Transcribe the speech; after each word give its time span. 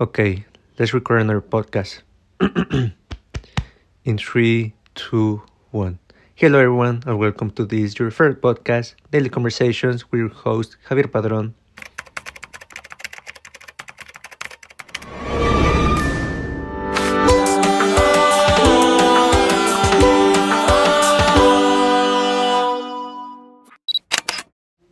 Okay, 0.00 0.44
let's 0.78 0.94
record 0.94 1.22
another 1.22 1.40
podcast. 1.40 2.02
In 4.04 4.16
three, 4.16 4.74
two, 4.94 5.42
one. 5.72 5.98
Hello, 6.36 6.60
everyone, 6.60 7.02
and 7.04 7.18
welcome 7.18 7.50
to 7.58 7.64
this 7.64 7.98
your 7.98 8.12
favorite 8.12 8.40
podcast, 8.40 8.94
Daily 9.10 9.28
Conversations, 9.28 10.08
with 10.12 10.20
your 10.20 10.28
host 10.28 10.76
Javier 10.88 11.10
Padron. 11.10 11.52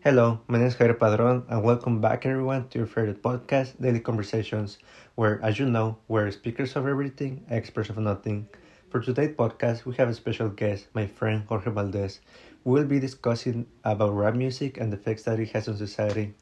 Hello, 0.07 0.38
my 0.46 0.59
name 0.59 0.68
is 0.68 0.77
Javier 0.77 0.96
Padron, 0.96 1.43
and 1.48 1.64
welcome 1.64 2.00
back, 2.00 2.27
everyone, 2.27 2.68
to 2.68 2.79
your 2.79 2.86
favorite 2.86 3.20
podcast, 3.25 3.75
Daily 3.82 3.98
Conversations, 3.98 4.79
where, 5.16 5.40
as 5.43 5.59
you 5.59 5.68
know, 5.68 5.98
we're 6.07 6.30
speakers 6.30 6.77
of 6.77 6.86
everything, 6.86 7.44
experts 7.50 7.90
of 7.90 7.98
nothing. 7.98 8.46
For 8.89 9.00
today's 9.00 9.34
podcast, 9.34 9.84
we 9.84 9.96
have 9.96 10.08
a 10.08 10.14
special 10.14 10.48
guest, 10.48 10.86
my 10.95 11.08
friend 11.08 11.43
Jorge 11.48 11.72
Valdez. 11.72 12.21
We 12.62 12.75
will 12.79 12.86
be 12.86 13.00
discussing 13.00 13.67
about 13.82 14.14
rap 14.14 14.36
music 14.36 14.79
and 14.79 14.93
the 14.93 14.96
effects 14.96 15.25
that 15.25 15.40
it 15.40 15.50
has 15.50 15.67
on 15.67 15.76
society, 15.76 16.34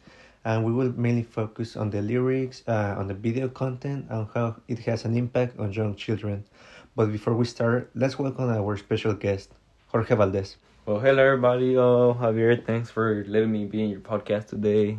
and 0.45 0.63
we 0.63 0.71
will 0.71 0.93
mainly 0.93 1.23
focus 1.23 1.75
on 1.75 1.89
the 1.89 2.03
lyrics, 2.03 2.63
uh, 2.69 2.97
on 2.99 3.09
the 3.09 3.15
video 3.15 3.49
content, 3.49 4.05
and 4.11 4.29
how 4.35 4.57
it 4.69 4.81
has 4.81 5.07
an 5.07 5.17
impact 5.17 5.59
on 5.59 5.73
young 5.73 5.95
children. 5.95 6.45
But 6.95 7.11
before 7.11 7.33
we 7.33 7.47
start, 7.47 7.91
let's 7.95 8.19
welcome 8.19 8.51
our 8.51 8.77
special 8.77 9.15
guest, 9.15 9.53
Jorge 9.87 10.15
Valdez. 10.15 10.57
Well, 10.87 10.99
hello 11.01 11.23
everybody. 11.25 11.77
Uh, 11.77 12.13
Javier, 12.21 12.63
thanks 12.65 12.91
for 12.91 13.25
letting 13.27 13.53
me 13.53 13.65
be 13.65 13.83
in 13.83 13.91
your 13.91 14.01
podcast 14.01 14.49
today. 14.49 14.99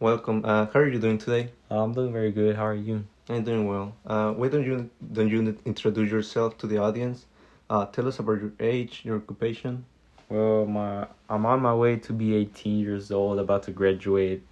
Welcome. 0.00 0.44
Uh, 0.44 0.66
how 0.66 0.80
are 0.80 0.88
you 0.88 0.98
doing 0.98 1.18
today? 1.18 1.50
I'm 1.70 1.92
doing 1.92 2.12
very 2.12 2.30
good. 2.32 2.56
How 2.56 2.66
are 2.66 2.74
you? 2.74 3.04
I'm 3.28 3.42
doing 3.44 3.66
well. 3.66 3.94
Uh, 4.06 4.32
why 4.32 4.48
don't 4.48 4.64
you 4.64 4.90
don't 5.12 5.28
you 5.28 5.56
introduce 5.64 6.10
yourself 6.10 6.58
to 6.58 6.66
the 6.66 6.78
audience? 6.78 7.26
Uh, 7.70 7.86
tell 7.86 8.06
us 8.06 8.18
about 8.18 8.40
your 8.40 8.52
age, 8.60 9.02
your 9.04 9.16
occupation. 9.16 9.84
Well, 10.28 10.66
my 10.66 11.06
I'm 11.30 11.46
on 11.46 11.60
my 11.60 11.74
way 11.74 11.96
to 11.96 12.12
be 12.12 12.34
18 12.34 12.78
years 12.78 13.10
old, 13.10 13.38
about 13.38 13.62
to 13.64 13.72
graduate 13.72 14.42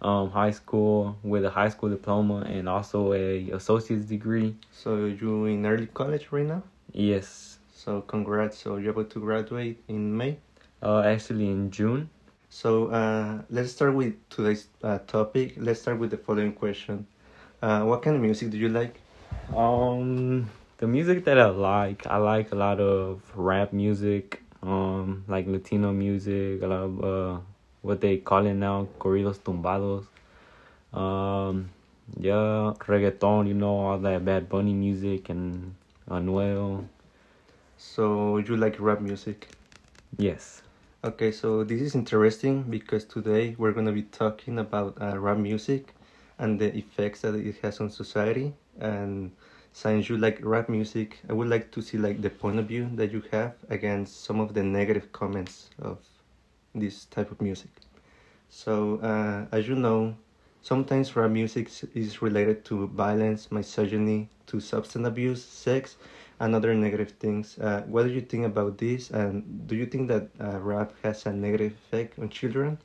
um, 0.00 0.30
high 0.30 0.52
school 0.52 1.16
with 1.22 1.44
a 1.44 1.50
high 1.50 1.68
school 1.68 1.90
diploma 1.90 2.40
and 2.48 2.68
also 2.68 3.12
a 3.12 3.50
associate's 3.50 4.06
degree. 4.06 4.56
So 4.70 5.04
you're 5.06 5.48
in 5.48 5.66
early 5.66 5.86
college 5.88 6.28
right 6.30 6.46
now? 6.46 6.62
Yes. 6.92 7.58
So 7.82 8.00
congrats. 8.02 8.58
So 8.58 8.76
you're 8.76 8.92
about 8.92 9.10
to 9.10 9.18
graduate 9.18 9.82
in 9.88 10.16
May. 10.16 10.38
Uh, 10.80 11.02
actually 11.02 11.48
in 11.48 11.72
June. 11.72 12.10
So 12.48 12.86
uh, 12.94 13.42
let's 13.50 13.72
start 13.72 13.94
with 13.94 14.14
today's 14.30 14.68
uh, 14.84 14.98
topic. 15.08 15.54
Let's 15.56 15.80
start 15.80 15.98
with 15.98 16.12
the 16.12 16.16
following 16.16 16.52
question. 16.52 17.08
Uh, 17.60 17.82
what 17.82 18.02
kind 18.02 18.14
of 18.14 18.22
music 18.22 18.50
do 18.50 18.56
you 18.56 18.68
like? 18.68 19.00
Um, 19.56 20.48
the 20.78 20.86
music 20.86 21.24
that 21.24 21.40
I 21.40 21.46
like, 21.46 22.06
I 22.06 22.18
like 22.18 22.52
a 22.52 22.54
lot 22.54 22.78
of 22.78 23.20
rap 23.34 23.72
music, 23.72 24.44
um, 24.62 25.24
like 25.26 25.48
Latino 25.48 25.92
music, 25.92 26.62
a 26.62 26.66
lot 26.68 26.82
of 26.86 27.02
uh, 27.02 27.40
what 27.80 28.00
they 28.00 28.18
call 28.18 28.46
it 28.46 28.54
now, 28.54 28.86
corridos 29.00 29.40
tumbados. 29.40 30.06
Um, 30.96 31.70
yeah, 32.16 32.74
reggaeton, 32.78 33.48
you 33.48 33.54
know, 33.54 33.74
all 33.74 33.98
that 33.98 34.24
Bad 34.24 34.48
Bunny 34.48 34.72
music 34.72 35.30
and 35.30 35.74
Anuel. 36.08 36.86
So 37.84 38.38
you 38.38 38.56
like 38.56 38.76
rap 38.78 39.00
music? 39.00 39.48
Yes. 40.16 40.62
Okay, 41.04 41.32
so 41.32 41.64
this 41.64 41.80
is 41.82 41.94
interesting 41.94 42.62
because 42.62 43.04
today 43.04 43.56
we're 43.58 43.72
gonna 43.72 43.92
be 43.92 44.04
talking 44.04 44.58
about 44.58 44.96
uh, 45.00 45.18
rap 45.18 45.36
music 45.38 45.94
and 46.38 46.60
the 46.60 46.74
effects 46.76 47.20
that 47.22 47.34
it 47.34 47.56
has 47.62 47.80
on 47.80 47.90
society. 47.90 48.54
And 48.78 49.32
since 49.72 50.08
you 50.08 50.16
like 50.16 50.38
rap 50.42 50.68
music, 50.68 51.20
I 51.28 51.32
would 51.32 51.48
like 51.48 51.72
to 51.72 51.82
see 51.82 51.98
like 51.98 52.22
the 52.22 52.30
point 52.30 52.58
of 52.60 52.66
view 52.66 52.88
that 52.94 53.12
you 53.12 53.22
have 53.32 53.54
against 53.68 54.24
some 54.24 54.40
of 54.40 54.54
the 54.54 54.62
negative 54.62 55.12
comments 55.12 55.70
of 55.80 55.98
this 56.74 57.04
type 57.06 57.30
of 57.30 57.40
music. 57.40 57.70
So 58.48 58.98
uh, 59.02 59.46
as 59.54 59.68
you 59.68 59.74
know, 59.74 60.16
sometimes 60.62 61.16
rap 61.16 61.30
music 61.30 61.70
is 61.94 62.22
related 62.22 62.64
to 62.66 62.86
violence, 62.88 63.50
misogyny, 63.50 64.28
to 64.46 64.60
substance 64.60 65.06
abuse, 65.06 65.44
sex, 65.44 65.96
and 66.42 66.54
other 66.54 66.74
negative 66.74 67.12
things. 67.12 67.56
Uh, 67.58 67.82
what 67.86 68.02
do 68.02 68.10
you 68.10 68.20
think 68.20 68.44
about 68.44 68.76
this? 68.76 69.10
And 69.10 69.66
do 69.68 69.76
you 69.76 69.86
think 69.86 70.08
that 70.08 70.28
uh, 70.40 70.58
rap 70.58 70.92
has 71.04 71.24
a 71.24 71.32
negative 71.32 71.72
effect 71.72 72.18
on 72.18 72.28
children? 72.28 72.78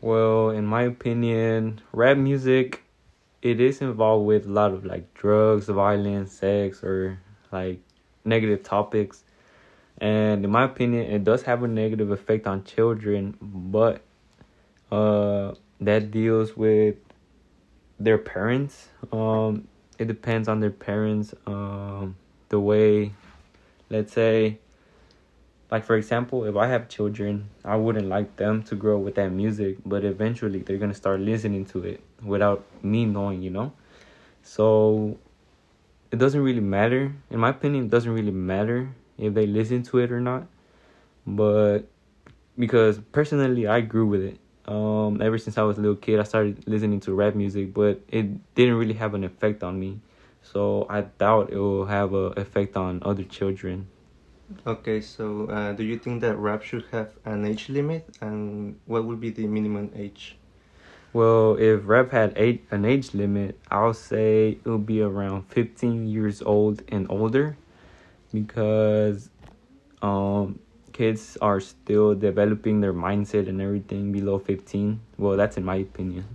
Well, 0.00 0.50
in 0.50 0.64
my 0.64 0.82
opinion, 0.82 1.80
rap 1.92 2.16
music 2.16 2.84
it 3.42 3.60
is 3.60 3.82
involved 3.82 4.26
with 4.26 4.46
a 4.46 4.50
lot 4.50 4.72
of 4.72 4.86
like 4.86 5.12
drugs, 5.12 5.66
violence, 5.66 6.32
sex, 6.32 6.82
or 6.82 7.18
like 7.52 7.80
negative 8.24 8.62
topics. 8.62 9.24
And 9.98 10.44
in 10.44 10.50
my 10.50 10.64
opinion, 10.64 11.10
it 11.12 11.24
does 11.24 11.42
have 11.42 11.62
a 11.62 11.68
negative 11.68 12.10
effect 12.10 12.46
on 12.46 12.64
children, 12.64 13.36
but 13.40 14.02
uh, 14.90 15.54
that 15.80 16.10
deals 16.10 16.56
with 16.56 16.96
their 17.98 18.18
parents. 18.18 18.88
Um, 19.12 19.68
it 19.98 20.06
depends 20.06 20.48
on 20.48 20.60
their 20.60 20.70
parents. 20.70 21.34
Um, 21.46 22.16
the 22.54 22.60
way 22.60 23.10
let's 23.90 24.12
say 24.12 24.58
like 25.72 25.84
for 25.84 25.96
example 25.96 26.44
if 26.44 26.54
i 26.64 26.66
have 26.68 26.88
children 26.88 27.48
i 27.64 27.74
wouldn't 27.74 28.06
like 28.06 28.36
them 28.36 28.62
to 28.62 28.76
grow 28.76 28.96
with 28.96 29.16
that 29.16 29.30
music 29.30 29.76
but 29.84 30.04
eventually 30.04 30.60
they're 30.60 30.78
to 30.78 30.94
start 30.94 31.18
listening 31.18 31.64
to 31.66 31.82
it 31.82 32.00
without 32.22 32.62
me 32.82 33.04
knowing 33.04 33.42
you 33.42 33.50
know? 33.50 33.72
So 34.42 35.18
it 36.12 36.18
doesn't 36.18 36.40
really 36.40 36.60
matter. 36.60 37.12
In 37.30 37.40
my 37.40 37.48
opinion 37.48 37.86
it 37.86 37.90
doesn't 37.90 38.12
really 38.12 38.30
matter 38.30 38.90
if 39.18 39.34
they 39.34 39.46
listen 39.46 39.82
to 39.90 39.98
it 39.98 40.12
or 40.12 40.20
not. 40.20 40.46
But 41.26 41.88
because 42.56 43.00
personally 43.10 43.66
i 43.66 43.80
grew 43.80 44.06
with 44.06 44.22
it. 44.30 44.38
Um 44.70 45.20
ever 45.20 45.38
since 45.38 45.58
i 45.58 45.62
was 45.62 45.76
a 45.78 45.80
little 45.80 46.00
kid 46.06 46.20
i 46.20 46.22
started 46.22 46.62
listening 46.68 47.00
to 47.00 47.14
rap 47.20 47.34
music 47.34 47.74
but 47.74 48.00
it 48.08 48.26
didn't 48.54 48.76
really 48.82 48.98
have 49.02 49.12
an 49.18 49.24
effect 49.24 49.64
on 49.64 49.80
me 49.80 49.98
so 50.44 50.86
I 50.88 51.00
doubt 51.00 51.50
it 51.50 51.58
will 51.58 51.86
have 51.86 52.12
a 52.12 52.36
effect 52.36 52.76
on 52.76 53.02
other 53.02 53.24
children. 53.24 53.88
Okay, 54.66 55.00
so 55.00 55.48
uh, 55.48 55.72
do 55.72 55.82
you 55.82 55.98
think 55.98 56.20
that 56.20 56.36
rap 56.36 56.62
should 56.62 56.84
have 56.92 57.16
an 57.24 57.46
age 57.46 57.68
limit, 57.70 58.06
and 58.20 58.78
what 58.84 59.04
would 59.04 59.20
be 59.20 59.30
the 59.30 59.46
minimum 59.46 59.90
age? 59.96 60.36
Well, 61.14 61.56
if 61.58 61.80
rap 61.84 62.10
had 62.10 62.34
eight, 62.36 62.66
an 62.70 62.84
age 62.84 63.14
limit, 63.14 63.58
I'll 63.70 63.94
say 63.94 64.58
it 64.64 64.68
would 64.68 64.84
be 64.84 65.00
around 65.00 65.48
15 65.48 66.08
years 66.08 66.42
old 66.42 66.82
and 66.88 67.06
older 67.08 67.56
because 68.32 69.30
um, 70.02 70.58
kids 70.92 71.38
are 71.40 71.60
still 71.60 72.14
developing 72.14 72.80
their 72.80 72.92
mindset 72.92 73.48
and 73.48 73.62
everything 73.62 74.12
below 74.12 74.38
15. 74.38 75.00
Well, 75.16 75.36
that's 75.36 75.56
in 75.56 75.64
my 75.64 75.76
opinion. 75.76 76.26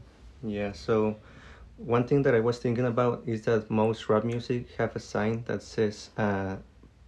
Yeah, 0.42 0.72
so 0.72 1.18
one 1.80 2.06
thing 2.06 2.22
that 2.24 2.36
I 2.36 2.40
was 2.40 2.60
thinking 2.60 2.86
about 2.86 3.24
is 3.26 3.44
that 3.44 3.70
most 3.72 4.10
rap 4.10 4.24
music 4.24 4.68
have 4.78 4.96
a 4.96 5.00
sign 5.00 5.44
that 5.48 5.64
says 5.64 6.10
uh, 6.18 6.58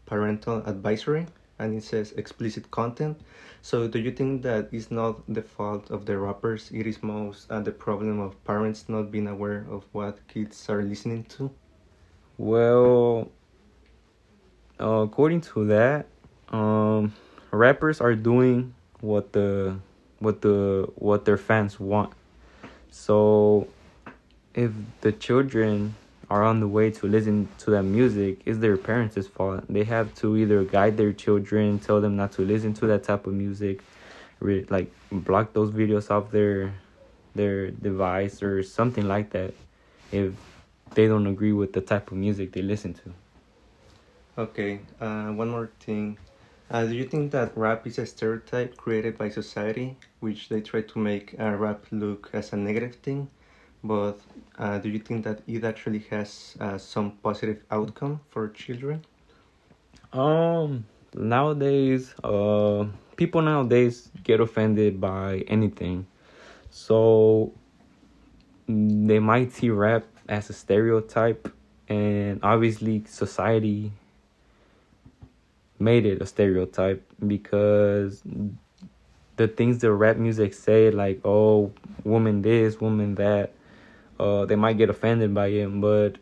parental 0.05 0.63
advisory 0.65 1.27
and 1.59 1.75
it 1.75 1.83
says 1.83 2.13
explicit 2.13 2.71
content. 2.71 3.19
So 3.61 3.87
do 3.87 3.99
you 3.99 4.11
think 4.11 4.41
that 4.43 4.69
it's 4.71 4.89
not 4.89 5.21
the 5.27 5.41
fault 5.41 5.91
of 5.91 6.05
the 6.05 6.17
rappers? 6.17 6.71
It 6.73 6.87
is 6.87 7.03
most 7.03 7.51
uh, 7.51 7.59
the 7.59 7.71
problem 7.71 8.19
of 8.19 8.41
parents 8.45 8.85
not 8.87 9.11
being 9.11 9.27
aware 9.27 9.65
of 9.69 9.83
what 9.91 10.25
kids 10.27 10.69
are 10.69 10.81
listening 10.81 11.25
to? 11.35 11.51
Well, 12.38 13.29
uh, 14.79 15.03
according 15.05 15.41
to 15.53 15.65
that, 15.67 16.07
um, 16.49 17.13
rappers 17.51 18.01
are 18.01 18.15
doing 18.15 18.73
what 19.01 19.33
the 19.33 19.77
what 20.19 20.41
the 20.41 20.89
what 20.95 21.25
their 21.25 21.38
fans 21.38 21.79
want. 21.79 22.13
So 22.89 23.67
if 24.53 24.72
the 25.01 25.12
children 25.12 25.95
are 26.29 26.44
on 26.44 26.59
the 26.59 26.67
way 26.67 26.89
to 26.91 27.07
listen 27.07 27.50
to 27.59 27.71
that 27.71 27.83
music, 27.83 28.42
it's 28.45 28.59
their 28.59 28.77
parents' 28.77 29.27
fault. 29.27 29.65
They 29.69 29.83
have 29.83 30.13
to 30.15 30.38
either 30.38 30.63
guide 30.63 30.98
their 30.98 31.13
children, 31.13 31.80
tell 31.80 32.00
them 32.00 32.15
not 32.15 32.31
to 32.33 32.42
listen 32.44 32.74
to 32.75 32.88
that 32.88 33.03
type 33.03 33.27
of 33.27 33.33
music, 33.33 33.81
re- 34.39 34.65
like 34.69 34.92
block 35.12 35.53
those 35.53 35.71
videos 35.71 36.09
off 36.09 36.31
their 36.31 36.74
their 37.36 37.71
device 37.71 38.44
or 38.44 38.62
something 38.62 39.07
like 39.07 39.30
that 39.31 39.53
if 40.12 40.33
they 40.95 41.07
don't 41.07 41.27
agree 41.27 41.53
with 41.53 41.71
the 41.71 41.80
type 41.80 42.12
of 42.12 42.18
music 42.18 42.51
they 42.51 42.62
listen 42.62 42.94
to. 42.94 43.13
Okay, 44.38 44.80
uh, 45.00 45.27
one 45.27 45.50
more 45.50 45.69
thing. 45.80 46.18
Uh, 46.69 46.86
do 46.86 46.95
you 46.95 47.06
think 47.06 47.31
that 47.31 47.56
rap 47.57 47.86
is 47.86 47.98
a 48.00 48.06
stereotype 48.06 48.77
created 48.77 49.18
by 49.18 49.30
society, 49.30 49.98
which 50.19 50.50
they 50.50 50.62
try 50.62 50.81
to 50.81 51.00
make 51.00 51.36
uh, 51.39 51.51
rap 51.51 51.86
look 51.92 52.30
as 52.33 52.53
a 52.53 52.57
negative 52.57 52.95
thing? 52.95 53.30
But 53.83 54.19
uh, 54.57 54.78
do 54.80 54.89
you 54.89 55.00
think 55.00 55.24
that 55.24 55.42
it 55.48 55.63
actually 55.63 56.00
has 56.10 56.56
uh, 56.60 56.78
some 56.78 57.12
positive 57.24 57.63
outcome 57.72 58.19
for 58.30 58.50
children? 58.50 59.04
Um 60.13 60.86
nowadays 61.13 62.16
uh 62.24 62.86
people 63.16 63.42
nowadays 63.42 64.10
get 64.24 64.39
offended 64.39 65.00
by 65.00 65.44
anything. 65.48 66.07
So 66.69 67.54
they 68.68 69.19
might 69.19 69.51
see 69.51 69.69
rap 69.69 70.06
as 70.27 70.50
a 70.50 70.54
stereotype, 70.54 71.54
and 71.88 72.39
obviously 72.44 73.04
society 73.06 73.92
made 75.80 76.06
it 76.06 76.22
a 76.22 76.25
stereotype 76.25 77.04
because 77.25 78.22
the 79.38 79.48
things 79.48 79.80
that 79.80 79.92
rap 79.92 80.18
music 80.18 80.54
say, 80.54 80.92
like 80.92 81.22
oh, 81.25 81.72
woman 82.04 82.42
this, 82.42 82.80
woman 82.80 83.16
that, 83.16 83.54
uh, 84.21 84.45
they 84.45 84.56
might 84.56 84.77
get 84.77 84.89
offended 84.89 85.33
by 85.33 85.47
it, 85.47 85.68
but 85.81 86.18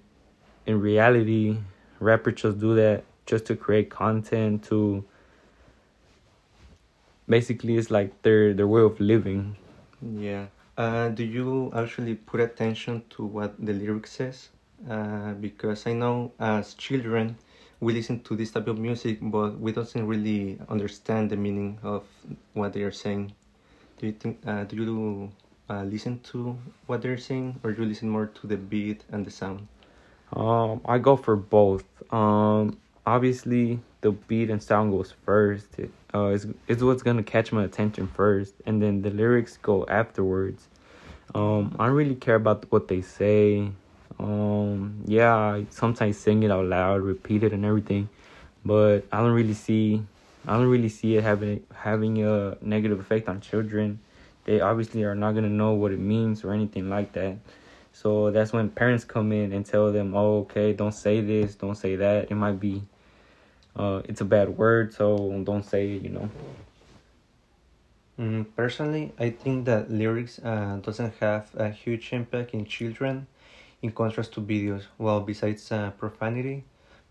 in 0.65 0.79
reality, 0.79 1.57
rappers 1.99 2.41
just 2.41 2.59
do 2.59 2.73
that 2.75 3.03
just 3.25 3.45
to 3.47 3.55
create 3.55 3.89
content 3.89 4.63
to 4.63 5.03
basically 7.27 7.77
it's 7.77 7.91
like 7.91 8.21
their 8.21 8.53
their 8.53 8.67
way 8.67 8.81
of 8.81 8.99
living. 8.99 9.57
Yeah. 10.01 10.47
Uh, 10.77 11.09
do 11.09 11.25
you 11.25 11.71
actually 11.75 12.15
put 12.15 12.39
attention 12.39 13.03
to 13.09 13.25
what 13.25 13.53
the 13.59 13.73
lyric 13.73 14.07
says? 14.07 14.47
Uh, 14.89 15.33
because 15.33 15.85
i 15.87 15.91
know 15.91 16.31
as 16.39 16.73
children 16.73 17.35
we 17.81 17.91
listen 17.91 18.17
to 18.21 18.33
this 18.33 18.51
type 18.51 18.69
of 18.69 18.77
music 18.77 19.17
but 19.21 19.59
we 19.59 19.73
don't 19.73 19.93
really 20.07 20.57
understand 20.69 21.29
the 21.29 21.35
meaning 21.35 21.77
of 21.83 22.07
what 22.53 22.71
they 22.71 22.83
are 22.83 22.91
saying. 22.91 23.33
Do 23.97 24.07
you 24.07 24.13
think 24.13 24.39
uh, 24.47 24.63
do 24.63 24.77
you 24.77 25.31
uh, 25.69 25.83
listen 25.83 26.19
to 26.21 26.57
what 26.87 27.01
they're 27.01 27.17
saying 27.17 27.59
or 27.63 27.71
you 27.71 27.85
listen 27.85 28.09
more 28.09 28.27
to 28.27 28.47
the 28.47 28.57
beat 28.57 29.03
and 29.11 29.25
the 29.25 29.31
sound 29.31 29.67
um 30.33 30.81
i 30.85 30.97
go 30.97 31.15
for 31.15 31.35
both 31.35 31.85
um 32.11 32.77
obviously 33.05 33.79
the 34.01 34.11
beat 34.11 34.49
and 34.49 34.61
sound 34.61 34.91
goes 34.91 35.13
first. 35.25 35.67
It, 35.77 35.91
uh, 36.13 36.27
is 36.27 36.47
is 36.67 36.83
what's 36.83 37.03
gonna 37.03 37.23
catch 37.23 37.51
my 37.51 37.63
attention 37.63 38.07
first, 38.07 38.53
and 38.65 38.81
then 38.81 39.01
the 39.01 39.09
lyrics 39.09 39.57
go 39.57 39.85
afterwards. 39.87 40.67
Um, 41.35 41.75
I 41.79 41.85
don't 41.87 41.95
really 41.95 42.15
care 42.15 42.35
about 42.35 42.65
what 42.71 42.87
they 42.87 43.01
say. 43.01 43.69
Um, 44.19 45.03
yeah, 45.05 45.35
I 45.35 45.65
sometimes 45.69 46.17
sing 46.17 46.43
it 46.43 46.51
out 46.51 46.65
loud, 46.65 47.01
repeat 47.01 47.43
it, 47.43 47.53
and 47.53 47.65
everything, 47.65 48.09
but 48.65 49.01
I 49.11 49.19
don't 49.19 49.31
really 49.31 49.53
see, 49.53 50.03
I 50.47 50.57
don't 50.57 50.67
really 50.67 50.89
see 50.89 51.17
it 51.17 51.23
having 51.23 51.63
having 51.73 52.23
a 52.23 52.57
negative 52.61 52.99
effect 52.99 53.29
on 53.29 53.41
children. 53.41 53.99
They 54.49 54.61
obviously 54.61 55.03
are 55.03 55.13
not 55.13 55.35
gonna 55.35 55.47
know 55.47 55.73
what 55.73 55.91
it 55.91 55.99
means 55.99 56.43
or 56.43 56.53
anything 56.53 56.89
like 56.89 57.13
that. 57.13 57.37
So 57.93 58.31
that's 58.31 58.51
when 58.51 58.71
parents 58.71 59.03
come 59.05 59.31
in 59.31 59.53
and 59.53 59.63
tell 59.63 59.91
them, 59.91 60.15
"Oh, 60.15 60.39
okay, 60.39 60.73
don't 60.73 60.91
say 61.05 61.21
this, 61.21 61.53
don't 61.53 61.75
say 61.75 61.95
that." 61.97 62.31
It 62.31 62.35
might 62.35 62.59
be 62.59 62.81
uh, 63.75 64.01
it's 64.05 64.21
a 64.21 64.25
bad 64.25 64.57
word, 64.57 64.91
so 64.91 65.39
don't 65.43 65.63
say 65.63 65.91
it, 65.93 66.01
you 66.01 66.09
know. 66.09 66.29
Mm, 68.19 68.47
personally, 68.55 69.13
I 69.19 69.29
think 69.29 69.65
that 69.65 69.91
lyrics 69.91 70.39
uh, 70.43 70.79
doesn't 70.81 71.13
have 71.19 71.53
a 71.55 71.69
huge 71.69 72.11
impact 72.11 72.55
in 72.55 72.65
children, 72.65 73.27
in 73.83 73.91
contrast 73.91 74.33
to 74.33 74.41
videos. 74.41 74.85
Well, 74.97 75.21
besides 75.21 75.71
uh, 75.71 75.91
profanity, 75.91 76.65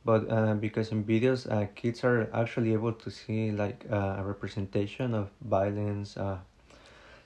but 0.04 0.28
uh, 0.28 0.54
because 0.54 0.90
in 0.90 1.04
videos, 1.04 1.46
uh, 1.50 1.66
kids 1.76 2.02
are 2.02 2.28
actually 2.34 2.72
able 2.72 2.94
to 2.94 3.10
see 3.12 3.52
like 3.52 3.86
uh, 3.90 4.16
a 4.18 4.24
representation 4.24 5.14
of 5.14 5.30
violence, 5.40 6.16
uh, 6.16 6.38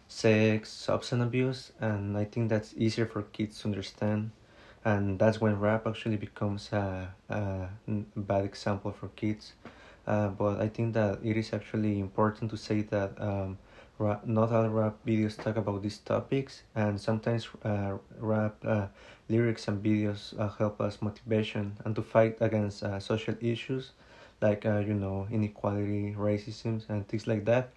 sex, 0.09 0.71
substance 0.71 1.23
abuse, 1.23 1.73
and 1.81 2.17
I 2.17 2.25
think 2.25 2.49
that's 2.51 2.75
easier 2.77 3.07
for 3.07 3.23
kids 3.23 3.61
to 3.61 3.69
understand 3.69 4.31
and 4.85 5.19
that's 5.19 5.41
when 5.41 5.59
rap 5.61 5.87
actually 5.87 6.17
becomes 6.17 6.73
a, 6.73 7.15
a 7.31 7.69
bad 8.17 8.45
example 8.45 8.93
for 8.93 9.09
kids. 9.09 9.53
Uh, 10.07 10.29
but 10.29 10.61
I 10.61 10.69
think 10.69 10.95
that 10.95 11.21
it 11.23 11.37
is 11.37 11.53
actually 11.53 12.01
important 12.01 12.51
to 12.51 12.57
say 12.57 12.83
that 12.83 13.13
um, 13.21 13.59
rap, 13.99 14.27
not 14.27 14.51
all 14.51 14.69
rap 14.69 14.97
videos 15.07 15.41
talk 15.41 15.57
about 15.57 15.83
these 15.83 15.99
topics, 15.99 16.63
and 16.75 17.01
sometimes 17.01 17.49
uh, 17.65 17.93
rap 18.19 18.57
uh, 18.65 18.87
lyrics 19.29 19.69
and 19.69 19.83
videos 19.83 20.39
uh, 20.41 20.49
help 20.49 20.81
us 20.81 21.01
motivation 21.01 21.77
and 21.85 21.95
to 21.95 22.03
fight 22.03 22.37
against 22.41 22.83
uh, 22.83 22.99
social 22.99 23.35
issues 23.41 23.93
like 24.41 24.67
uh, 24.67 24.79
you 24.79 24.95
know 24.95 25.29
inequality, 25.31 26.15
racism, 26.19 26.83
and 26.89 27.07
things 27.07 27.29
like 27.29 27.45
that 27.45 27.71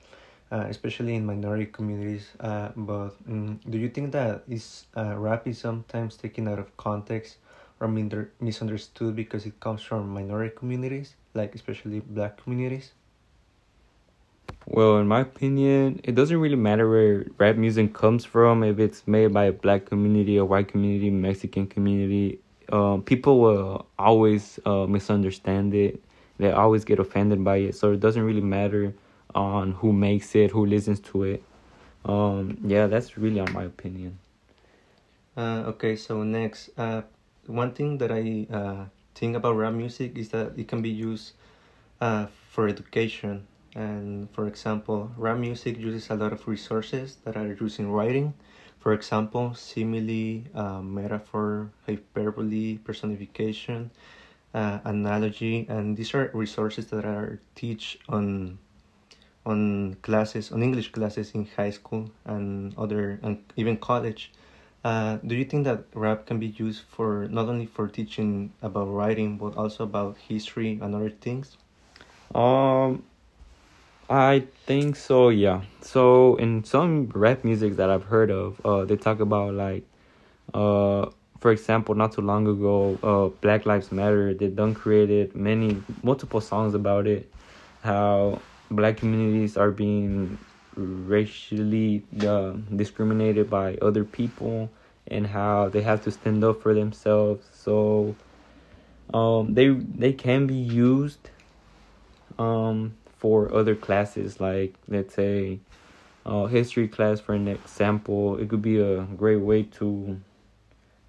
uh, 0.52 0.66
especially 0.70 1.16
in 1.16 1.26
minority 1.26 1.66
communities. 1.66 2.30
Uh, 2.40 2.70
but 2.76 3.16
um, 3.28 3.60
do 3.70 3.78
you 3.78 3.90
think 3.90 4.12
that 4.12 4.44
is 4.48 4.86
uh, 4.96 5.16
rap 5.18 5.48
is 5.48 5.58
sometimes 5.58 6.16
taken 6.16 6.48
out 6.48 6.60
of 6.60 6.76
context 6.78 7.38
or 7.80 7.88
misunderstood 7.88 9.16
because 9.16 9.46
it 9.46 9.60
comes 9.60 9.82
from 9.82 10.10
minority 10.10 10.54
communities, 10.56 11.16
like 11.34 11.56
especially 11.56 12.00
black 12.00 12.42
communities? 12.42 12.92
Well, 14.68 14.98
in 14.98 15.08
my 15.08 15.22
opinion, 15.22 16.02
it 16.04 16.16
doesn't 16.16 16.38
really 16.38 16.56
matter 16.56 16.90
where 16.90 17.26
rap 17.38 17.56
music 17.56 17.94
comes 17.94 18.26
from, 18.26 18.64
if 18.64 18.80
it's 18.80 19.06
made 19.08 19.34
by 19.34 19.46
a 19.46 19.52
black 19.52 19.86
community, 19.86 20.38
a 20.38 20.46
white 20.46 20.68
community, 20.68 21.12
Mexican 21.12 21.68
community. 21.68 22.40
Um, 22.72 23.04
people 23.04 23.40
will 23.40 23.86
always 24.00 24.60
uh, 24.66 24.88
misunderstand 24.88 25.76
it. 25.76 26.02
They 26.38 26.52
always 26.52 26.84
get 26.84 27.00
offended 27.00 27.44
by 27.44 27.58
it. 27.58 27.76
So 27.76 27.92
it 27.92 28.00
doesn't 28.00 28.24
really 28.24 28.42
matter 28.42 28.94
on 29.36 29.74
who 29.74 29.94
makes 29.94 30.34
it, 30.36 30.52
who 30.52 30.66
listens 30.66 31.00
to 31.02 31.24
it. 31.24 31.44
Um, 32.06 32.58
yeah, 32.66 32.88
that's 32.88 33.18
really 33.18 33.40
on 33.40 33.52
my 33.54 33.64
opinion. 33.64 34.18
Uh, 35.38 35.64
okay, 35.68 35.96
so 35.96 36.24
next, 36.24 36.70
uh, 36.78 37.02
one 37.48 37.74
thing 37.74 37.98
that 37.98 38.12
I 38.12 38.48
uh, 38.52 38.86
think 39.14 39.36
about 39.36 39.58
rap 39.58 39.74
music 39.74 40.18
is 40.18 40.30
that 40.30 40.54
it 40.58 40.68
can 40.68 40.82
be 40.82 40.90
used 40.90 41.34
uh, 42.00 42.28
for 42.50 42.68
education. 42.68 43.46
And 43.76 44.30
for 44.32 44.48
example, 44.48 45.12
rap 45.18 45.38
music 45.38 45.78
uses 45.78 46.10
a 46.10 46.16
lot 46.16 46.32
of 46.32 46.48
resources 46.48 47.18
that 47.26 47.36
are 47.36 47.48
used 47.60 47.80
in 47.80 47.92
writing. 47.92 48.34
For 48.80 48.94
example, 48.94 49.54
simile, 49.56 50.44
uh, 50.54 50.82
metaphor, 50.82 51.72
hyperbole, 51.86 52.78
personification, 52.78 53.92
uh, 54.54 54.80
analogy, 54.86 55.66
and 55.68 55.98
these 55.98 56.14
are 56.14 56.32
resources 56.34 56.88
that 56.88 57.04
are 57.04 57.42
teach 57.56 58.00
on 58.08 58.58
on 59.46 59.96
classes 60.02 60.52
on 60.52 60.64
english 60.64 60.92
classes 60.92 61.32
in 61.34 61.48
high 61.56 61.70
school 61.70 62.10
and 62.26 62.74
other 62.78 63.20
and 63.24 63.44
even 63.56 63.78
college. 63.78 64.32
Uh, 64.84 65.18
do 65.26 65.34
you 65.34 65.44
think 65.46 65.64
that 65.66 65.86
rap 65.96 66.28
can 66.28 66.38
be 66.38 66.46
used 66.46 66.84
for 66.88 67.28
not 67.32 67.48
only 67.48 67.66
for 67.66 67.88
teaching 67.88 68.54
about 68.62 68.86
writing 68.86 69.36
but 69.36 69.58
also 69.58 69.84
about 69.84 70.16
history 70.18 70.78
and 70.82 70.94
other 70.94 71.10
things? 71.10 71.58
Um 72.34 73.04
i 74.10 74.46
think 74.68 74.96
so 74.96 75.30
yeah. 75.30 75.62
So 75.82 76.36
in 76.36 76.64
some 76.64 77.10
rap 77.16 77.44
music 77.44 77.78
that 77.78 77.90
i've 77.90 78.04
heard 78.04 78.30
of 78.30 78.62
uh 78.66 78.86
they 78.86 78.96
talk 78.98 79.20
about 79.20 79.54
like 79.56 79.84
uh 80.54 81.10
for 81.40 81.52
example 81.52 81.96
not 81.96 82.12
too 82.12 82.22
long 82.22 82.48
ago 82.48 82.98
uh 83.02 83.28
black 83.42 83.66
lives 83.66 83.92
matter 83.92 84.34
they 84.34 84.48
done 84.48 84.76
created 84.76 85.36
many 85.36 85.82
multiple 86.04 86.42
songs 86.42 86.76
about 86.76 87.08
it. 87.08 87.32
How 87.82 88.40
black 88.70 88.98
communities 88.98 89.58
are 89.58 89.72
being 89.72 90.38
racially 90.76 92.04
uh, 92.26 92.52
discriminated 92.76 93.50
by 93.50 93.76
other 93.82 94.04
people 94.04 94.70
and 95.08 95.28
how 95.28 95.70
they 95.70 95.82
have 95.82 96.02
to 96.04 96.12
stand 96.12 96.44
up 96.44 96.62
for 96.62 96.74
themselves. 96.74 97.48
So 97.54 98.16
um, 99.14 99.54
they 99.54 99.70
they 99.70 100.14
can 100.14 100.48
be 100.48 100.56
used 100.56 101.30
um, 102.38 102.96
for 103.18 103.54
other 103.54 103.76
classes 103.76 104.40
like 104.40 104.76
let's 104.88 105.14
say 105.14 105.60
uh, 106.26 106.46
history 106.48 106.88
class 106.88 107.20
for 107.20 107.34
an 107.34 107.48
example. 107.48 108.38
It 108.38 108.50
could 108.50 108.62
be 108.62 108.80
a 108.80 109.04
great 109.04 109.42
way 109.42 109.64
to 109.64 110.20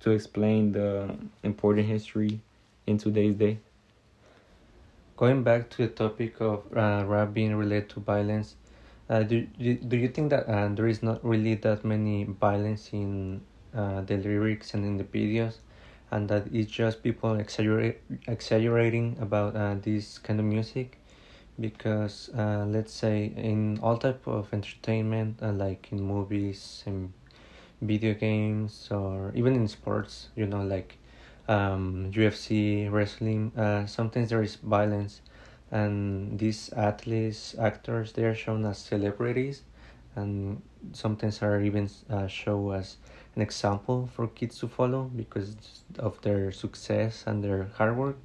to 0.01 0.11
explain 0.11 0.73
the 0.73 1.17
important 1.43 1.87
history 1.87 2.41
in 2.87 2.99
today's 2.99 3.35
day 3.35 3.59
going 5.17 5.43
back 5.43 5.71
to 5.71 5.79
the 5.87 5.89
topic 5.89 6.41
of 6.41 6.65
uh, 6.77 7.05
rap 7.07 7.33
being 7.35 7.55
related 7.57 7.89
to 7.91 8.01
violence, 8.01 8.57
uh, 9.09 9.23
do, 9.23 9.47
do, 9.59 9.75
do 9.75 9.97
you 9.97 10.09
think 10.09 10.31
that 10.31 10.49
uh, 10.49 10.69
there 10.69 10.87
is 10.89 11.03
not 11.03 11.25
really 11.25 11.55
that 11.55 11.85
many 11.85 12.25
violence 12.25 12.91
in 12.93 13.41
uh, 13.75 14.01
the 14.03 14.17
lyrics 14.17 14.75
and 14.75 14.85
in 14.85 14.97
the 14.97 15.05
videos, 15.05 15.57
and 16.11 16.29
that 16.29 16.47
it's 16.53 16.71
just 16.71 17.03
people 17.03 17.35
exaggerate, 17.37 18.01
exaggerating 18.27 19.17
about 19.21 19.57
uh, 19.57 19.75
this 19.83 20.19
kind 20.19 20.41
of 20.41 20.47
music? 20.47 20.99
Because 21.59 22.31
uh, 22.37 22.67
let's 22.69 22.93
say 22.93 23.33
in 23.37 23.79
all 23.83 23.97
type 23.97 24.27
of 24.27 24.53
entertainment, 24.53 25.39
uh, 25.43 25.53
like 25.53 25.89
in 25.93 26.01
movies 26.03 26.83
and 26.87 27.13
video 27.83 28.15
games 28.15 28.89
or 28.91 29.33
even 29.35 29.55
in 29.55 29.69
sports, 29.69 30.29
you 30.37 30.47
know, 30.47 30.63
like 30.63 30.99
um, 31.49 32.11
UFC, 32.13 32.89
wrestling. 32.91 33.53
Uh, 33.57 33.87
sometimes 33.87 34.31
there 34.31 34.43
is 34.43 34.57
violence, 34.57 35.21
and 35.71 36.39
these 36.39 36.73
athletes, 36.73 37.55
actors, 37.59 38.13
they 38.13 38.25
are 38.25 38.35
shown 38.35 38.65
as 38.65 38.79
celebrities, 38.79 39.63
and 40.15 40.63
sometimes 40.93 41.43
are 41.43 41.61
even 41.61 41.89
uh, 42.11 42.27
shown 42.27 42.75
as 42.75 42.97
an 43.35 43.43
example 43.43 44.09
for 44.15 44.27
kids 44.29 44.59
to 44.59 44.69
follow 44.69 45.05
because 45.05 45.57
of 45.99 46.21
their 46.23 46.51
success 46.53 47.25
and 47.27 47.45
their 47.45 47.65
hard 47.77 47.97
work. 47.97 48.17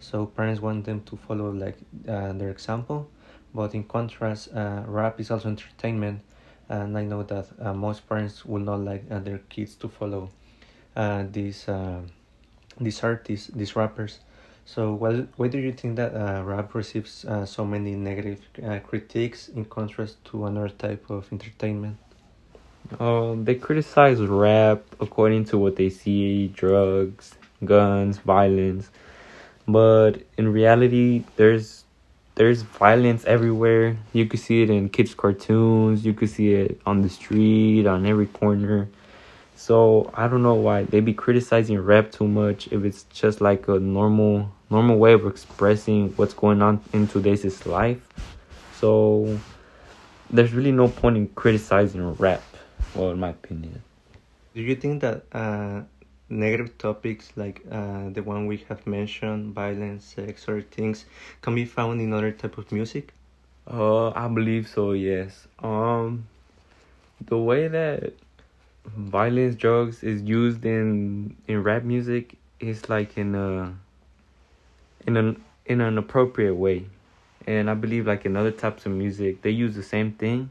So 0.00 0.26
parents 0.26 0.60
want 0.60 0.84
them 0.84 1.02
to 1.04 1.16
follow 1.16 1.50
like 1.50 1.76
uh, 2.08 2.32
their 2.32 2.50
example, 2.50 3.08
but 3.54 3.74
in 3.74 3.84
contrast, 3.84 4.54
uh, 4.54 4.82
rap 4.86 5.20
is 5.20 5.30
also 5.30 5.48
entertainment, 5.48 6.20
and 6.68 6.96
I 6.96 7.04
know 7.04 7.22
that 7.24 7.46
uh, 7.60 7.72
most 7.74 8.08
parents 8.08 8.44
will 8.44 8.60
not 8.60 8.80
like 8.80 9.04
uh, 9.10 9.18
their 9.20 9.38
kids 9.48 9.74
to 9.76 9.88
follow 9.88 10.30
uh, 10.96 11.24
these 11.30 11.68
uh, 11.68 12.00
these 12.80 13.02
artists, 13.02 13.48
these 13.48 13.76
rappers. 13.76 14.20
So 14.64 14.94
why 14.94 15.26
why 15.36 15.48
do 15.48 15.58
you 15.58 15.72
think 15.72 15.96
that 15.96 16.14
uh, 16.14 16.42
rap 16.44 16.74
receives 16.74 17.24
uh, 17.24 17.44
so 17.44 17.64
many 17.64 17.94
negative 17.96 18.40
uh, 18.64 18.78
critiques 18.78 19.48
in 19.48 19.64
contrast 19.64 20.24
to 20.26 20.46
another 20.46 20.68
type 20.70 21.10
of 21.10 21.26
entertainment? 21.32 21.96
Um, 23.00 23.44
they 23.44 23.54
criticize 23.54 24.20
rap 24.20 24.82
according 25.00 25.46
to 25.46 25.58
what 25.58 25.76
they 25.76 25.90
see: 25.90 26.48
drugs, 26.48 27.34
guns, 27.64 28.18
violence. 28.18 28.90
But 29.66 30.22
in 30.38 30.52
reality, 30.52 31.24
there's 31.36 31.84
there's 32.34 32.62
violence 32.62 33.24
everywhere. 33.24 33.96
You 34.12 34.26
can 34.26 34.38
see 34.38 34.62
it 34.62 34.70
in 34.70 34.88
kids' 34.88 35.14
cartoons. 35.14 36.04
You 36.04 36.14
can 36.14 36.28
see 36.28 36.54
it 36.54 36.80
on 36.86 37.02
the 37.02 37.08
street, 37.08 37.86
on 37.86 38.06
every 38.06 38.26
corner. 38.26 38.88
So 39.62 40.10
I 40.12 40.26
don't 40.26 40.42
know 40.42 40.54
why 40.54 40.82
they 40.82 40.98
be 40.98 41.14
criticizing 41.14 41.78
rap 41.78 42.10
too 42.10 42.26
much 42.26 42.66
if 42.72 42.84
it's 42.84 43.04
just 43.14 43.40
like 43.40 43.68
a 43.68 43.78
normal 43.78 44.50
normal 44.70 44.98
way 44.98 45.12
of 45.12 45.24
expressing 45.24 46.08
what's 46.16 46.34
going 46.34 46.60
on 46.60 46.80
in 46.92 47.06
today's 47.06 47.64
life. 47.64 48.02
So 48.74 49.38
there's 50.30 50.52
really 50.52 50.72
no 50.72 50.88
point 50.88 51.16
in 51.16 51.28
criticizing 51.28 52.02
rap, 52.16 52.42
well 52.96 53.12
in 53.12 53.20
my 53.20 53.28
opinion. 53.28 53.80
Do 54.52 54.62
you 54.62 54.74
think 54.74 55.00
that 55.02 55.26
uh, 55.30 55.82
negative 56.28 56.76
topics 56.78 57.30
like 57.36 57.62
uh, 57.70 58.10
the 58.10 58.24
one 58.24 58.48
we 58.48 58.64
have 58.68 58.84
mentioned, 58.84 59.54
violence, 59.54 60.04
sex, 60.04 60.48
or 60.48 60.62
things, 60.62 61.04
can 61.40 61.54
be 61.54 61.66
found 61.66 62.00
in 62.00 62.12
other 62.12 62.32
type 62.32 62.58
of 62.58 62.72
music? 62.72 63.14
Uh, 63.70 64.10
I 64.10 64.26
believe 64.26 64.66
so. 64.66 64.90
Yes. 64.90 65.46
Um, 65.62 66.26
the 67.24 67.38
way 67.38 67.68
that 67.68 68.14
violence, 68.84 69.54
drugs 69.54 70.02
is 70.02 70.22
used 70.22 70.64
in 70.64 71.36
in 71.46 71.62
rap 71.62 71.82
music 71.82 72.36
is 72.60 72.88
like 72.88 73.16
in 73.16 73.34
a 73.34 73.74
in 75.06 75.16
an 75.16 75.42
in 75.66 75.80
an 75.80 75.98
appropriate 75.98 76.54
way, 76.54 76.86
and 77.46 77.70
I 77.70 77.74
believe 77.74 78.06
like 78.06 78.24
in 78.26 78.36
other 78.36 78.50
types 78.50 78.86
of 78.86 78.92
music 78.92 79.42
they 79.42 79.50
use 79.50 79.74
the 79.74 79.82
same 79.82 80.12
thing, 80.12 80.50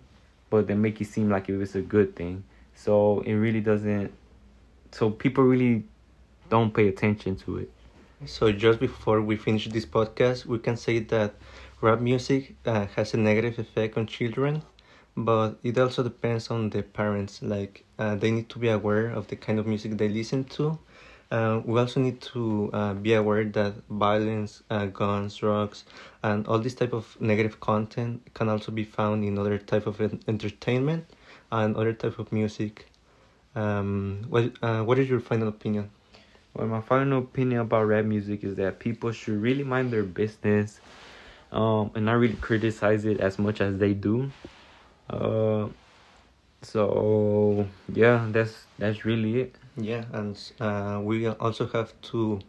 but 0.49 0.67
they 0.67 0.75
make 0.75 1.01
it 1.01 1.07
seem 1.07 1.29
like 1.29 1.49
it 1.49 1.57
was 1.57 1.75
a 1.75 1.81
good 1.81 2.15
thing. 2.15 2.43
So 2.75 3.21
it 3.21 3.33
really 3.33 3.61
doesn't. 3.61 4.11
So 4.91 5.09
people 5.09 5.43
really 5.43 5.83
don't 6.49 6.73
pay 6.73 6.87
attention 6.87 7.35
to 7.37 7.57
it. 7.59 7.71
So 8.25 8.51
just 8.51 8.79
before 8.79 9.21
we 9.21 9.35
finish 9.35 9.67
this 9.67 9.85
podcast, 9.85 10.45
we 10.45 10.59
can 10.59 10.77
say 10.77 10.99
that 10.99 11.33
rap 11.81 11.99
music 11.99 12.55
uh, 12.65 12.85
has 12.95 13.13
a 13.13 13.17
negative 13.17 13.57
effect 13.57 13.97
on 13.97 14.05
children 14.05 14.61
but 15.25 15.57
it 15.63 15.77
also 15.77 16.03
depends 16.03 16.49
on 16.49 16.69
the 16.69 16.81
parents 16.81 17.41
like 17.41 17.83
uh, 17.99 18.15
they 18.15 18.31
need 18.31 18.49
to 18.49 18.59
be 18.59 18.69
aware 18.69 19.09
of 19.09 19.27
the 19.27 19.35
kind 19.35 19.59
of 19.59 19.67
music 19.67 19.97
they 19.97 20.09
listen 20.09 20.43
to. 20.45 20.77
Uh, 21.31 21.61
we 21.63 21.79
also 21.79 22.01
need 22.01 22.19
to 22.19 22.69
uh, 22.73 22.93
be 22.93 23.13
aware 23.13 23.45
that 23.45 23.73
violence 23.89 24.63
uh, 24.69 24.85
guns 24.87 25.37
drugs 25.37 25.85
and 26.23 26.45
all 26.47 26.59
this 26.59 26.73
type 26.73 26.91
of 26.91 27.15
negative 27.21 27.59
content 27.61 28.21
can 28.33 28.49
also 28.49 28.71
be 28.71 28.83
found 28.83 29.23
in 29.23 29.37
other 29.37 29.57
type 29.57 29.87
of 29.87 30.01
entertainment 30.27 31.05
and 31.51 31.77
other 31.77 31.93
type 31.93 32.19
of 32.19 32.31
music. 32.33 32.87
Um, 33.55 34.25
what, 34.27 34.51
uh, 34.61 34.83
what 34.83 34.99
is 34.99 35.09
your 35.09 35.21
final 35.21 35.47
opinion? 35.47 35.89
Well 36.53 36.67
my 36.67 36.81
final 36.81 37.19
opinion 37.19 37.61
about 37.61 37.83
rap 37.83 38.03
music 38.03 38.43
is 38.43 38.55
that 38.55 38.79
people 38.79 39.13
should 39.13 39.41
really 39.41 39.63
mind 39.63 39.91
their 39.91 40.03
business 40.03 40.81
um, 41.53 41.91
and 41.95 42.05
not 42.05 42.13
really 42.13 42.35
criticize 42.35 43.05
it 43.05 43.21
as 43.21 43.39
much 43.39 43.61
as 43.61 43.77
they 43.77 43.93
do 43.93 44.31
uh, 45.11 45.67
so 46.61 47.67
yeah, 47.93 48.27
that's 48.31 48.65
that's 48.77 49.05
really 49.05 49.41
it. 49.41 49.55
Yeah, 49.77 50.05
and 50.13 50.37
uh, 50.59 50.99
we 51.03 51.27
also 51.27 51.67
have 51.67 51.93
to 52.13 52.39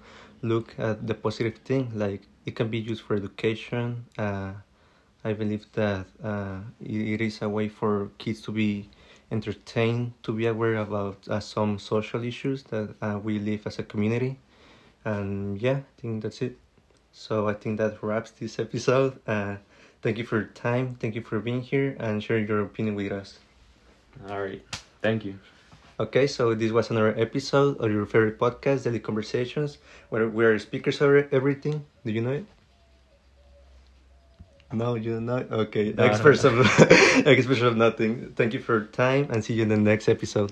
look 0.42 0.74
at 0.78 1.06
the 1.06 1.14
positive 1.14 1.58
thing. 1.64 1.90
Like 1.94 2.22
it 2.46 2.56
can 2.56 2.68
be 2.68 2.78
used 2.78 3.02
for 3.02 3.16
education. 3.16 4.06
Uh, 4.18 4.52
I 5.24 5.32
believe 5.34 5.66
that 5.74 6.06
uh, 6.22 6.60
it 6.80 7.20
is 7.20 7.42
a 7.42 7.48
way 7.48 7.68
for 7.68 8.10
kids 8.18 8.40
to 8.42 8.52
be 8.52 8.88
entertained, 9.30 10.12
to 10.24 10.32
be 10.32 10.46
aware 10.46 10.76
about 10.76 11.28
uh, 11.28 11.40
some 11.40 11.78
social 11.78 12.24
issues 12.24 12.64
that 12.64 12.94
uh, 13.00 13.20
we 13.22 13.38
live 13.38 13.66
as 13.66 13.78
a 13.78 13.84
community. 13.84 14.38
And 15.04 15.60
yeah, 15.60 15.78
I 15.78 16.00
think 16.00 16.22
that's 16.22 16.42
it. 16.42 16.58
So 17.12 17.48
I 17.48 17.54
think 17.54 17.78
that 17.78 18.02
wraps 18.02 18.32
this 18.32 18.58
episode. 18.58 19.20
Uh, 19.26 19.56
Thank 20.02 20.18
you 20.18 20.24
for 20.24 20.36
your 20.38 20.50
time. 20.50 20.96
Thank 20.98 21.14
you 21.14 21.22
for 21.22 21.38
being 21.38 21.62
here 21.62 21.96
and 21.98 22.22
sharing 22.22 22.46
your 22.46 22.60
opinion 22.60 22.96
with 22.96 23.12
us. 23.12 23.38
All 24.28 24.42
right. 24.42 24.62
Thank 25.00 25.24
you. 25.24 25.38
Okay, 26.00 26.26
so 26.26 26.54
this 26.54 26.72
was 26.72 26.90
another 26.90 27.14
episode 27.16 27.78
of 27.78 27.90
your 27.90 28.04
favorite 28.06 28.38
podcast, 28.38 28.82
Daily 28.82 28.98
Conversations, 28.98 29.78
where 30.08 30.28
we 30.28 30.44
are 30.44 30.58
speakers 30.58 31.00
of 31.00 31.32
everything. 31.32 31.84
Do 32.04 32.10
you 32.10 32.20
know 32.20 32.32
it? 32.32 32.46
No, 34.72 34.96
you 34.96 35.12
don't 35.12 35.26
know 35.26 35.36
it? 35.36 35.52
Okay, 35.52 35.92
no, 35.92 36.02
experts, 36.02 36.44
of, 36.44 36.58
experts 37.26 37.60
of 37.60 37.76
nothing. 37.76 38.32
Thank 38.34 38.54
you 38.54 38.60
for 38.60 38.78
your 38.78 38.86
time 38.86 39.28
and 39.30 39.44
see 39.44 39.54
you 39.54 39.62
in 39.62 39.68
the 39.68 39.76
next 39.76 40.08
episode. 40.08 40.50